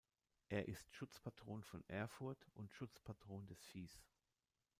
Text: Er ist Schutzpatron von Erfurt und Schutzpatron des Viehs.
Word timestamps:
Er 0.49 0.67
ist 0.67 0.91
Schutzpatron 0.95 1.63
von 1.63 1.83
Erfurt 1.87 2.47
und 2.55 2.71
Schutzpatron 2.73 3.45
des 3.45 3.63
Viehs. 3.65 4.01